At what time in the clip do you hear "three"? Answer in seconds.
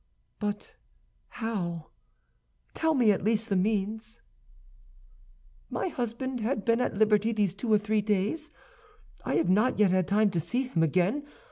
7.77-8.01